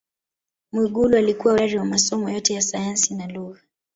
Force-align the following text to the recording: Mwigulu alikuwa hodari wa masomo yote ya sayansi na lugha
Mwigulu 0.71 1.17
alikuwa 1.17 1.53
hodari 1.53 1.77
wa 1.77 1.85
masomo 1.85 2.29
yote 2.29 2.53
ya 2.53 2.61
sayansi 2.61 3.15
na 3.15 3.27
lugha 3.27 3.59